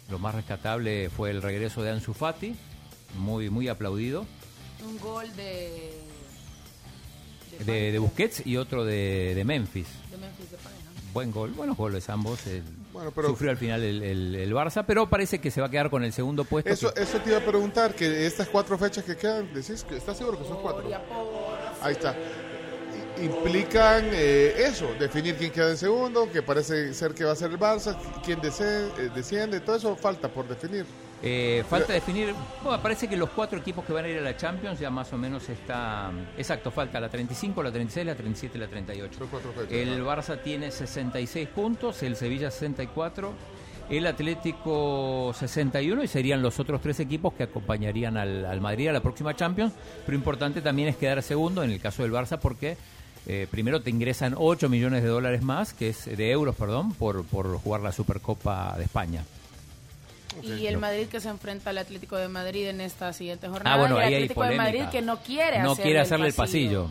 Lo 0.09 0.19
más 0.19 0.33
rescatable 0.33 1.09
fue 1.09 1.29
el 1.31 1.41
regreso 1.41 1.83
de 1.83 1.91
Ansu 1.91 2.13
Fati, 2.13 2.55
muy, 3.17 3.49
muy 3.49 3.67
aplaudido, 3.67 4.25
Un 4.83 4.97
gol 4.99 5.27
de... 5.35 5.91
de, 7.65 7.91
de 7.91 7.99
Busquets 7.99 8.45
y 8.47 8.57
otro 8.57 8.85
de, 8.85 9.33
de 9.35 9.43
Memphis. 9.43 9.87
De 10.09 10.17
Memphis 10.17 10.49
Depay, 10.51 10.73
¿no? 10.85 10.89
buen 11.13 11.31
gol, 11.31 11.51
buenos 11.51 11.75
goles 11.77 12.09
ambos. 12.09 12.47
el- 12.47 12.63
Bueno, 12.93 13.11
pero- 13.11 13.27
Sufrió 13.29 13.51
al 13.51 13.57
final 13.57 13.83
el, 13.83 14.01
el- 14.01 14.35
el 14.35 14.53
Barça, 14.53 14.83
pero 14.87 15.07
parece 15.09 15.39
que 15.39 15.51
se 15.51 15.59
va 15.61 15.67
a 15.67 15.69
quedar 15.69 15.89
con 15.91 16.03
el 16.03 16.13
segundo 16.13 16.43
puesto. 16.45 16.71
Eso, 16.71 16.91
que- 16.93 17.03
eso 17.03 17.19
te 17.19 17.29
iba 17.29 17.39
a 17.39 17.45
preguntar, 17.45 17.93
que 17.93 18.25
estas 18.25 18.47
cuatro 18.47 18.77
fechas 18.79 19.03
que 19.03 19.15
quedan, 19.17 19.53
decís 19.53 19.83
que 19.83 19.97
estás 19.97 20.17
seguro 20.17 20.39
que 20.39 20.47
son 20.47 20.57
cuatro. 20.61 20.89
Ahí 21.81 21.91
está. 21.93 22.15
Implican 23.21 24.05
eh, 24.13 24.53
eso, 24.57 24.87
definir 24.99 25.35
quién 25.35 25.51
queda 25.51 25.71
en 25.71 25.77
segundo, 25.77 26.31
que 26.31 26.41
parece 26.41 26.93
ser 26.93 27.13
que 27.13 27.25
va 27.25 27.33
a 27.33 27.35
ser 27.35 27.51
el 27.51 27.59
Barça, 27.59 27.97
quién 28.23 28.39
eh, 28.43 29.09
desciende, 29.13 29.59
todo 29.59 29.75
eso 29.75 29.95
falta 29.95 30.29
por 30.29 30.47
definir. 30.47 30.85
Eh, 31.21 31.65
falta 31.69 31.91
definir, 31.91 32.33
bueno, 32.63 32.81
parece 32.81 33.09
que 33.09 33.17
los 33.17 33.29
cuatro 33.31 33.59
equipos 33.59 33.83
que 33.83 33.91
van 33.91 34.05
a 34.05 34.07
ir 34.07 34.19
a 34.19 34.21
la 34.21 34.37
Champions 34.37 34.79
ya 34.79 34.89
más 34.89 35.11
o 35.11 35.17
menos 35.17 35.49
está, 35.49 36.11
exacto, 36.37 36.71
falta 36.71 36.99
la 36.99 37.09
35, 37.09 37.61
la 37.61 37.71
36, 37.71 38.05
la 38.05 38.15
37 38.15 38.57
y 38.57 38.61
la 38.61 38.67
38. 38.67 39.17
Son 39.17 39.27
cuatro 39.27 39.51
fechas. 39.51 39.71
El 39.71 40.01
Barça 40.03 40.41
tiene 40.41 40.71
66 40.71 41.49
puntos, 41.49 42.01
el 42.03 42.15
Sevilla 42.15 42.49
64, 42.49 43.33
el 43.89 44.07
Atlético 44.07 45.33
61 45.33 46.03
y 46.03 46.07
serían 46.07 46.41
los 46.41 46.59
otros 46.59 46.79
tres 46.79 46.99
equipos 47.01 47.33
que 47.33 47.43
acompañarían 47.43 48.15
al, 48.15 48.45
al 48.45 48.61
Madrid 48.61 48.87
a 48.87 48.93
la 48.93 49.01
próxima 49.01 49.35
Champions. 49.35 49.73
Pero 50.05 50.17
importante 50.17 50.61
también 50.61 50.87
es 50.87 50.95
quedar 50.95 51.21
segundo 51.21 51.63
en 51.63 51.71
el 51.71 51.81
caso 51.81 52.03
del 52.03 52.13
Barça 52.13 52.39
porque 52.39 52.77
eh, 53.27 53.47
primero 53.49 53.81
te 53.81 53.89
ingresan 53.89 54.33
8 54.37 54.69
millones 54.69 55.03
de 55.03 55.09
dólares 55.09 55.41
más, 55.43 55.73
que 55.73 55.89
es 55.89 56.05
de 56.05 56.31
euros, 56.31 56.55
perdón, 56.55 56.93
por, 56.93 57.23
por 57.25 57.57
jugar 57.59 57.81
la 57.81 57.91
Supercopa 57.91 58.75
de 58.77 58.83
España. 58.85 59.23
Y 60.43 60.67
el 60.67 60.77
Madrid 60.77 61.07
que 61.07 61.19
se 61.19 61.27
enfrenta 61.29 61.71
al 61.71 61.79
Atlético 61.79 62.15
de 62.15 62.27
Madrid 62.29 62.67
en 62.67 62.81
esta 62.81 63.11
siguiente 63.13 63.47
jornada. 63.49 63.75
Ah, 63.75 63.79
bueno, 63.79 63.95
y 63.95 63.97
el 63.99 64.03
ahí 64.05 64.13
hay 64.13 64.23
Atlético 64.23 64.43
de 64.43 64.55
Madrid 64.55 64.83
que 64.91 65.01
no 65.01 65.17
quiere 65.21 65.59
no 65.61 65.71
hacerle 65.71 65.83
quiere 65.83 65.99
el 65.99 66.05
hacerle 66.05 66.27
el 66.27 66.33
pasillo. 66.33 66.89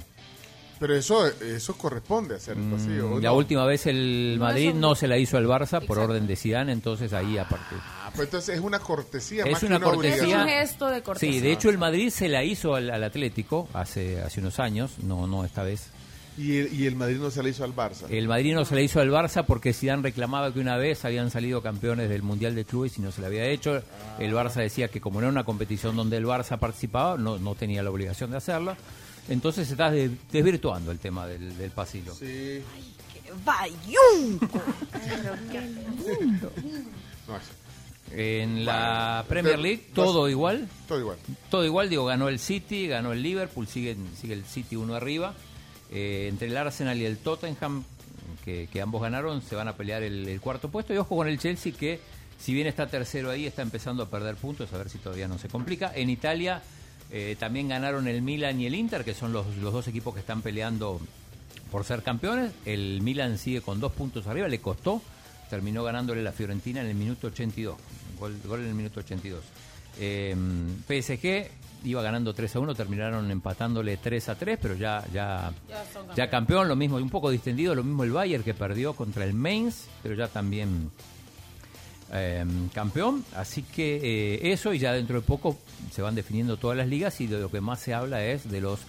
Pero 0.80 0.94
eso, 0.94 1.26
eso 1.26 1.76
corresponde 1.76 2.36
hacer 2.36 2.56
el 2.56 2.64
pasillo. 2.70 3.14
¿o 3.14 3.20
La 3.20 3.30
no? 3.30 3.34
última 3.36 3.64
vez 3.64 3.86
el 3.86 4.36
No, 4.38 4.44
Madrid 4.44 4.68
eso- 4.68 4.76
no 4.78 4.94
se 4.94 5.08
la 5.08 5.16
hizo 5.18 5.36
al 5.36 5.46
Barça 5.46 5.80
por 5.84 5.96
Exacto. 5.98 6.02
orden 6.02 6.26
de 6.28 6.36
Zidane, 6.36 6.72
entonces 6.72 7.12
ahí 7.12 7.36
aparte. 7.38 7.74
Ah, 7.80 8.10
pues 8.14 8.26
entonces 8.28 8.56
es 8.56 8.60
una 8.60 8.78
cortesía 8.78 9.44
Es 9.44 9.52
más 9.52 9.62
una 9.64 9.78
que 9.78 9.84
cortesía. 9.84 10.22
Es 10.22 10.34
un 10.42 10.48
gesto 10.48 10.88
de 10.88 11.02
cortesía. 11.02 11.32
Sí, 11.32 11.40
de 11.40 11.52
hecho 11.52 11.70
el 11.70 11.78
Madrid 11.78 12.10
se 12.10 12.28
la 12.28 12.44
hizo 12.44 12.74
al, 12.76 12.90
al 12.90 13.02
Atlético 13.02 13.68
hace 13.72 14.20
hace 14.22 14.40
unos 14.40 14.60
años, 14.60 14.98
no 15.02 15.26
no 15.26 15.44
esta 15.44 15.62
vez. 15.64 15.90
Y 16.38 16.58
el, 16.58 16.72
y 16.72 16.86
el 16.86 16.94
Madrid 16.94 17.16
no 17.18 17.30
se 17.32 17.42
le 17.42 17.50
hizo 17.50 17.64
al 17.64 17.74
Barça. 17.74 18.04
El 18.08 18.28
Madrid 18.28 18.54
no 18.54 18.64
se 18.64 18.74
la 18.76 18.80
hizo 18.82 19.00
al 19.00 19.10
Barça 19.10 19.44
porque 19.44 19.72
Zidane 19.72 20.02
reclamaba 20.04 20.52
que 20.54 20.60
una 20.60 20.76
vez 20.76 21.04
habían 21.04 21.32
salido 21.32 21.60
campeones 21.62 22.08
del 22.08 22.22
Mundial 22.22 22.54
de 22.54 22.64
Clubes 22.64 22.96
y 22.96 23.00
no 23.02 23.10
se 23.10 23.20
le 23.20 23.26
había 23.26 23.44
hecho. 23.46 23.82
El 24.20 24.32
Barça 24.34 24.54
decía 24.62 24.86
que 24.86 25.00
como 25.00 25.20
no 25.20 25.26
era 25.26 25.32
una 25.32 25.42
competición 25.44 25.96
donde 25.96 26.16
el 26.16 26.26
Barça 26.26 26.56
participaba, 26.58 27.18
no, 27.18 27.38
no 27.38 27.54
tenía 27.56 27.82
la 27.82 27.90
obligación 27.90 28.30
de 28.30 28.36
hacerla. 28.36 28.76
Entonces 29.28 29.66
se 29.66 29.74
está 29.74 29.90
de- 29.90 30.10
desvirtuando 30.30 30.92
el 30.92 30.98
tema 31.00 31.26
del, 31.26 31.58
del 31.58 31.70
pasillo. 31.72 32.14
Sí. 32.14 32.62
¡Bayunco! 33.44 34.62
No, 37.28 37.36
es- 37.36 37.42
En 38.10 38.64
la 38.64 39.24
Bueno, 39.26 39.28
Premier 39.28 39.58
League 39.58 39.86
todo 39.94 40.28
igual. 40.30 40.66
todo 40.86 40.98
igual. 41.00 41.18
Todo 41.50 41.64
igual, 41.66 41.90
digo, 41.90 42.06
ganó 42.06 42.28
el 42.28 42.38
City, 42.38 42.86
ganó 42.88 43.12
el 43.12 43.22
Liverpool, 43.22 43.66
sigue, 43.66 43.96
sigue 44.18 44.32
el 44.32 44.44
City 44.46 44.76
uno 44.76 44.94
arriba. 44.94 45.34
Eh, 45.90 46.26
entre 46.28 46.48
el 46.48 46.56
Arsenal 46.56 46.98
y 46.98 47.04
el 47.04 47.18
Tottenham, 47.18 47.84
que, 48.44 48.68
ambos 48.80 49.02
ganaron, 49.02 49.42
se 49.42 49.54
van 49.54 49.68
a 49.68 49.76
pelear 49.76 50.02
el, 50.02 50.26
el 50.26 50.40
cuarto 50.40 50.70
puesto. 50.70 50.94
Y 50.94 50.96
ojo 50.96 51.16
con 51.16 51.28
el 51.28 51.38
Chelsea, 51.38 51.72
que 51.72 52.00
si 52.38 52.54
bien 52.54 52.66
está 52.66 52.86
tercero 52.86 53.30
ahí, 53.30 53.46
está 53.46 53.62
empezando 53.62 54.02
a 54.02 54.08
perder 54.08 54.36
puntos, 54.36 54.72
a 54.72 54.78
ver 54.78 54.88
si 54.88 54.98
todavía 54.98 55.28
no 55.28 55.38
se 55.38 55.48
complica. 55.48 55.92
En 55.94 56.08
Italia 56.08 56.62
eh, 57.10 57.36
también 57.38 57.68
ganaron 57.68 58.06
el 58.06 58.22
Milan 58.22 58.60
y 58.60 58.66
el 58.66 58.74
Inter, 58.74 59.04
que 59.04 59.14
son 59.14 59.32
los, 59.32 59.56
los 59.56 59.72
dos 59.72 59.88
equipos 59.88 60.14
que 60.14 60.20
están 60.20 60.42
peleando 60.42 61.00
por 61.70 61.84
ser 61.84 62.02
campeones. 62.02 62.52
El 62.64 63.00
Milan 63.02 63.38
sigue 63.38 63.60
con 63.60 63.80
dos 63.80 63.92
puntos 63.92 64.26
arriba, 64.26 64.48
le 64.48 64.60
costó. 64.60 65.02
Terminó 65.50 65.82
ganándole 65.82 66.22
la 66.22 66.32
Fiorentina 66.32 66.80
en 66.80 66.88
el 66.88 66.94
minuto 66.94 67.28
82. 67.28 67.76
Gol, 68.20 68.36
gol 68.44 68.60
en 68.60 68.68
el 68.68 68.74
minuto 68.74 69.00
82. 69.00 69.42
Eh, 69.98 70.34
PSG 70.86 71.50
iba 71.84 72.02
ganando 72.02 72.34
3 72.34 72.56
a 72.56 72.60
1, 72.60 72.74
terminaron 72.74 73.30
empatándole 73.30 73.96
3 73.96 74.28
a 74.28 74.34
3, 74.34 74.58
pero 74.60 74.74
ya, 74.74 75.04
ya, 75.12 75.52
Ya 76.16 76.28
campeón, 76.28 76.68
lo 76.68 76.76
mismo, 76.76 76.96
un 76.96 77.10
poco 77.10 77.30
distendido, 77.30 77.74
lo 77.74 77.84
mismo 77.84 78.04
el 78.04 78.12
Bayern 78.12 78.42
que 78.42 78.54
perdió 78.54 78.94
contra 78.94 79.24
el 79.24 79.34
Mainz, 79.34 79.86
pero 80.02 80.14
ya 80.14 80.28
también 80.28 80.90
eh, 82.12 82.44
campeón. 82.72 83.24
Así 83.34 83.62
que 83.62 83.96
eh, 83.96 84.52
eso, 84.52 84.72
y 84.72 84.78
ya 84.78 84.92
dentro 84.92 85.20
de 85.20 85.26
poco 85.26 85.58
se 85.92 86.02
van 86.02 86.14
definiendo 86.14 86.56
todas 86.56 86.76
las 86.76 86.88
ligas, 86.88 87.20
y 87.20 87.26
de 87.26 87.38
lo 87.38 87.50
que 87.50 87.60
más 87.60 87.80
se 87.80 87.94
habla 87.94 88.24
es 88.24 88.50
de 88.50 88.60
los 88.60 88.80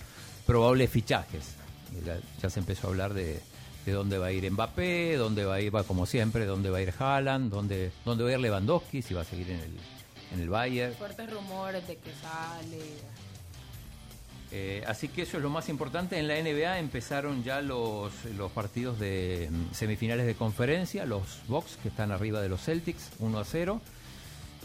probables 0.46 0.90
fichajes. 0.90 1.56
Ya, 2.06 2.20
ya 2.42 2.50
se 2.50 2.60
empezó 2.60 2.88
a 2.88 2.90
hablar 2.92 3.14
de, 3.14 3.40
de 3.86 3.92
dónde 3.92 4.18
va 4.18 4.28
a 4.28 4.32
ir 4.32 4.50
Mbappé, 4.50 5.16
dónde 5.18 5.46
va 5.46 5.56
a 5.56 5.62
ir, 5.62 5.76
va 5.76 5.84
como 5.84 6.06
siempre, 6.06 6.46
dónde 6.46 6.70
va 6.70 6.78
a 6.78 6.82
ir 6.82 6.94
Haaland, 6.98 7.52
dónde, 7.52 7.92
dónde 8.06 8.24
va 8.24 8.30
a 8.30 8.34
ir 8.34 8.40
Lewandowski, 8.40 9.02
si 9.02 9.14
va 9.14 9.22
a 9.22 9.26
seguir 9.26 9.50
en 9.52 9.60
el, 9.60 9.72
en 10.34 10.42
el 10.42 10.50
Bayern. 10.50 10.94
Fuertes 10.94 11.32
rumores 11.32 11.88
de 11.88 11.98
que 11.98 12.12
sale. 12.22 12.80
Eh, 14.52 14.84
así 14.88 15.10
que 15.10 15.24
eso 15.24 15.38
es 15.38 15.44
lo 15.44 15.50
más 15.50 15.70
importante. 15.70 16.18
En 16.18 16.28
la 16.28 16.36
NBA 16.42 16.80
empezaron 16.80 17.44
ya 17.44 17.62
los, 17.62 18.12
los 18.38 18.52
partidos 18.52 19.00
de 19.00 19.48
mm, 19.52 19.74
semifinales 19.74 20.26
de 20.26 20.36
conferencia, 20.36 21.06
los 21.06 21.42
Bucks 21.48 21.78
que 21.82 21.90
están 21.90 22.12
arriba 22.12 22.42
de 22.42 22.50
los 22.50 22.62
Celtics, 22.62 23.12
1 23.20 23.40
a 23.40 23.46
0. 23.46 23.82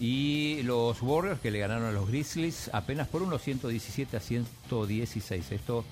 Y 0.00 0.62
los 0.64 1.00
Warriors 1.02 1.40
que 1.40 1.50
le 1.50 1.60
ganaron 1.60 1.84
a 1.84 1.92
los 1.92 2.08
Grizzlies 2.08 2.70
apenas 2.72 3.06
por 3.06 3.22
unos 3.22 3.42
117 3.42 4.16
a 4.16 4.20
116. 4.20 5.52
Esto 5.52 5.84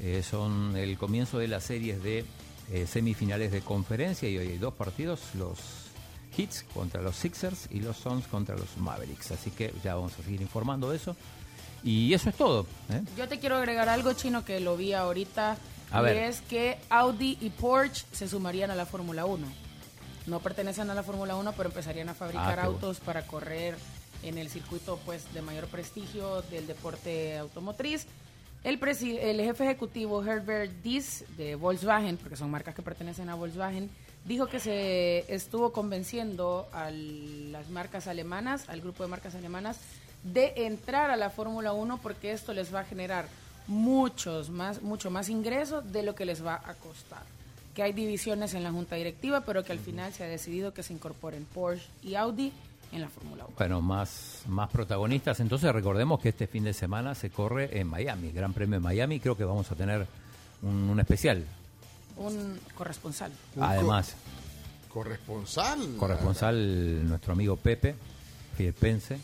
eh, 0.00 0.22
son 0.22 0.76
el 0.76 0.98
comienzo 0.98 1.38
de 1.38 1.48
las 1.48 1.64
series 1.64 2.02
de 2.02 2.24
eh, 2.70 2.86
semifinales 2.86 3.52
de 3.52 3.60
conferencia 3.60 4.28
y 4.28 4.36
hoy 4.36 4.48
hay 4.48 4.58
dos 4.58 4.74
partidos, 4.74 5.20
los 5.38 5.58
Hits 6.36 6.64
contra 6.74 7.02
los 7.02 7.16
Sixers 7.16 7.68
y 7.70 7.80
los 7.80 7.96
Suns 7.96 8.26
contra 8.26 8.56
los 8.56 8.76
Mavericks. 8.78 9.30
Así 9.32 9.50
que 9.50 9.72
ya 9.82 9.94
vamos 9.94 10.12
a 10.18 10.22
seguir 10.22 10.40
informando 10.40 10.90
de 10.90 10.96
eso. 10.96 11.16
Y 11.82 12.12
eso 12.14 12.30
es 12.30 12.36
todo. 12.36 12.66
¿eh? 12.90 13.02
Yo 13.16 13.28
te 13.28 13.38
quiero 13.38 13.56
agregar 13.56 13.88
algo 13.88 14.12
chino 14.12 14.44
que 14.44 14.60
lo 14.60 14.76
vi 14.76 14.92
ahorita. 14.92 15.56
A 15.92 16.00
y 16.00 16.04
ver. 16.04 16.16
es 16.16 16.40
que 16.40 16.78
Audi 16.90 17.38
y 17.40 17.50
Porsche 17.50 18.04
se 18.12 18.26
sumarían 18.28 18.70
a 18.70 18.74
la 18.74 18.86
Fórmula 18.86 19.24
1. 19.24 19.46
No 20.26 20.40
pertenecen 20.40 20.90
a 20.90 20.94
la 20.94 21.04
Fórmula 21.04 21.36
1, 21.36 21.52
pero 21.52 21.68
empezarían 21.68 22.08
a 22.08 22.14
fabricar 22.14 22.58
Ah, 22.58 22.64
autos 22.64 22.98
para 22.98 23.24
correr 23.26 23.76
en 24.24 24.38
el 24.38 24.48
circuito 24.48 24.98
pues 25.06 25.32
de 25.32 25.42
mayor 25.42 25.66
prestigio 25.68 26.42
del 26.50 26.66
deporte 26.66 27.36
automotriz. 27.38 28.06
El, 28.64 28.80
el 28.82 29.40
jefe 29.40 29.64
ejecutivo 29.64 30.24
Herbert 30.24 30.72
Diess 30.82 31.24
de 31.36 31.54
Volkswagen, 31.54 32.16
porque 32.16 32.34
son 32.36 32.50
marcas 32.50 32.74
que 32.74 32.82
pertenecen 32.82 33.28
a 33.28 33.36
Volkswagen, 33.36 33.88
dijo 34.26 34.46
que 34.46 34.60
se 34.60 35.32
estuvo 35.32 35.72
convenciendo 35.72 36.68
a 36.72 36.90
las 36.90 37.68
marcas 37.70 38.06
alemanas, 38.06 38.68
al 38.68 38.80
grupo 38.80 39.02
de 39.02 39.08
marcas 39.08 39.34
alemanas, 39.34 39.78
de 40.24 40.52
entrar 40.66 41.10
a 41.10 41.16
la 41.16 41.30
Fórmula 41.30 41.72
1 41.72 41.98
porque 42.02 42.32
esto 42.32 42.52
les 42.52 42.74
va 42.74 42.80
a 42.80 42.84
generar 42.84 43.28
muchos 43.68 44.50
más, 44.50 44.82
mucho 44.82 45.10
más 45.10 45.28
ingresos 45.28 45.92
de 45.92 46.02
lo 46.02 46.14
que 46.14 46.24
les 46.24 46.44
va 46.44 46.60
a 46.64 46.74
costar. 46.74 47.22
Que 47.74 47.82
hay 47.82 47.92
divisiones 47.92 48.54
en 48.54 48.62
la 48.62 48.72
junta 48.72 48.96
directiva, 48.96 49.42
pero 49.42 49.62
que 49.62 49.72
al 49.72 49.78
final 49.78 50.12
se 50.12 50.24
ha 50.24 50.28
decidido 50.28 50.72
que 50.72 50.82
se 50.82 50.92
incorporen 50.92 51.44
Porsche 51.44 51.86
y 52.02 52.14
Audi 52.14 52.52
en 52.92 53.02
la 53.02 53.08
Fórmula 53.08 53.44
1. 53.44 53.54
Bueno, 53.58 53.80
más, 53.80 54.42
más 54.48 54.70
protagonistas. 54.70 55.40
Entonces 55.40 55.72
recordemos 55.72 56.20
que 56.20 56.30
este 56.30 56.46
fin 56.46 56.64
de 56.64 56.72
semana 56.72 57.14
se 57.14 57.30
corre 57.30 57.78
en 57.78 57.86
Miami, 57.88 58.32
Gran 58.32 58.52
Premio 58.52 58.76
de 58.76 58.80
Miami. 58.80 59.20
Creo 59.20 59.36
que 59.36 59.44
vamos 59.44 59.70
a 59.70 59.74
tener 59.74 60.06
un, 60.62 60.88
un 60.88 61.00
especial. 61.00 61.44
Un 62.16 62.58
corresponsal. 62.74 63.30
Un 63.54 63.60
co- 63.62 63.66
Además, 63.68 64.14
Corresponsal. 64.88 65.96
corresponsal 65.98 67.06
nuestro 67.08 67.32
amigo 67.34 67.56
Pepe 67.56 67.94
Firpense. 68.56 69.18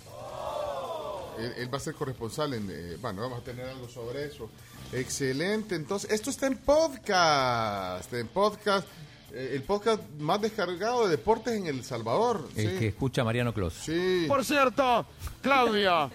Él, 1.39 1.53
él 1.57 1.73
va 1.73 1.79
a 1.79 1.81
ser 1.81 1.95
corresponsal 1.95 2.53
en... 2.55 2.69
eh, 2.71 2.97
bueno, 3.01 3.23
vamos 3.23 3.41
a 3.41 3.43
tener 3.45 3.67
algo 3.67 3.89
sobre 3.89 4.27
eso. 4.27 4.51
Excelente. 4.93 5.75
Entonces, 5.75 6.11
esto 6.11 6.29
está 6.29 6.47
en 6.47 6.59
podcast. 6.59 8.13
En 8.13 8.29
podcast. 8.29 8.87
eh, 9.33 9.53
el 9.55 9.63
podcast 9.63 10.03
más 10.19 10.43
descargado 10.43 11.05
de 11.05 11.11
deportes 11.13 11.55
en 11.55 11.67
El 11.67 11.83
Salvador. 11.85 12.47
El 12.55 12.73
sí. 12.73 12.79
que 12.79 12.89
escucha 12.89 13.25
Mariano 13.25 13.55
Clos. 13.55 13.73
Sí. 13.73 14.27
Por 14.29 14.45
cierto, 14.45 15.07
Claudia, 15.41 16.11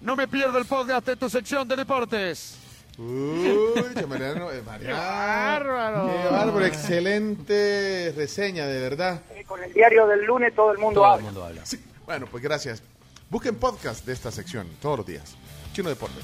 no 0.00 0.16
me 0.16 0.26
pierdo 0.26 0.56
el 0.56 0.64
podcast 0.64 1.06
de 1.06 1.16
tu 1.16 1.28
sección 1.28 1.68
de 1.68 1.76
deportes. 1.76 2.56
Uy, 2.98 4.06
Mariano, 4.08 4.50
eh, 4.52 4.62
Mariano. 4.64 4.96
bárbaro! 4.96 6.06
Qué 6.06 6.28
bárbaro, 6.30 6.64
excelente 6.66 8.12
reseña, 8.16 8.66
de 8.66 8.80
verdad. 8.80 9.20
Eh, 9.34 9.44
Con 9.44 9.62
el 9.62 9.72
diario 9.72 10.06
del 10.06 10.24
lunes 10.24 10.54
todo 10.54 10.70
el 10.72 10.78
mundo 10.78 11.00
Todo 11.00 11.06
el 11.06 11.12
habla. 11.14 11.24
mundo 11.24 11.44
habla. 11.44 11.66
Sí, 11.66 11.82
Bueno, 12.06 12.26
pues 12.30 12.42
gracias. 12.42 12.82
Busquen 13.30 13.56
podcast 13.56 14.04
de 14.06 14.12
esta 14.12 14.30
sección 14.30 14.68
todos 14.80 14.98
los 14.98 15.06
días. 15.06 15.34
Chino 15.72 15.88
Deportes. 15.88 16.22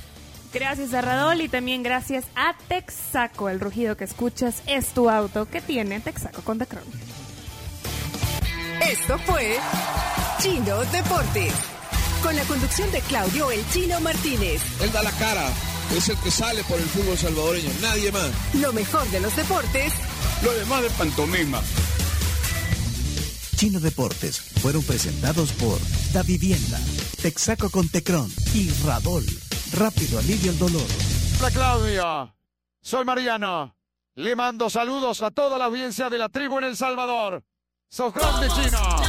Gracias 0.53 0.93
a 0.95 1.01
Radol 1.01 1.41
y 1.41 1.49
también 1.49 1.83
gracias 1.83 2.25
a 2.37 2.55
Texaco. 2.69 3.49
El 3.49 3.59
rugido 3.61 3.97
que 3.97 4.05
escuchas 4.05 4.63
es 4.67 4.89
tu 4.89 5.09
auto 5.11 5.47
que 5.47 5.61
tiene 5.61 6.01
Texaco 6.01 6.43
con 6.43 6.59
The 6.59 6.67
Crown. 6.67 6.85
Esto 8.91 9.19
fue 9.21 9.57
Chino 10.39 10.79
Deportes. 10.87 11.53
Con 12.23 12.37
la 12.37 12.43
conducción 12.45 12.91
de 12.93 13.01
Claudio 13.01 13.51
El 13.51 13.67
Chino 13.71 14.01
Martínez. 14.01 14.61
Él 14.83 14.93
da 14.93 15.03
la 15.03 15.11
cara, 15.13 15.47
es 15.97 16.09
el 16.09 16.17
que 16.19 16.31
sale 16.31 16.63
por 16.65 16.79
el 16.79 16.87
fútbol 16.87 17.19
salvadoreño, 17.19 17.71
nadie 17.81 18.13
más. 18.13 18.31
Lo 18.55 18.73
mejor 18.73 19.09
de 19.11 19.21
los 19.21 19.35
deportes 19.35 19.93
Lo 20.43 20.53
demás 20.53 20.83
de 20.83 20.91
pantomima. 20.91 21.61
Chino 23.57 23.79
Deportes 23.79 24.41
fueron 24.41 24.83
presentados 24.83 25.53
por 25.53 25.79
Da 26.15 26.23
Vivienda, 26.23 26.81
Texaco 27.21 27.69
con 27.69 27.89
Tecron 27.91 28.33
y 28.55 28.71
Radol. 28.85 29.27
Rápido 29.77 30.19
alivio 30.19 30.51
el 30.51 30.59
dolor. 30.59 30.87
Hola 31.39 31.51
Claudia, 31.51 32.35
soy 32.81 33.05
Mariano. 33.05 33.77
Le 34.15 34.35
mando 34.35 34.71
saludos 34.71 35.23
a 35.23 35.31
toda 35.31 35.59
la 35.59 35.67
audiencia 35.67 36.09
de 36.09 36.19
la 36.19 36.31
tribu 36.31 36.59
en 36.59 36.65
El 36.65 36.77
Salvador. 36.77 37.45
¡Sos 37.91 38.15
grande, 38.15 38.49
chino! 38.49 39.00